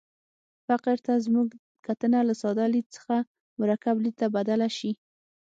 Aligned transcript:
فقر 0.67 0.97
ته 1.05 1.13
زموږ 1.25 1.47
کتنه 1.85 2.19
له 2.29 2.33
ساده 2.41 2.65
لید 2.73 2.87
څخه 2.95 3.15
مرکب 3.61 3.95
لید 4.03 4.15
ته 4.21 4.27
بدله 4.35 4.67
شي. 4.77 4.91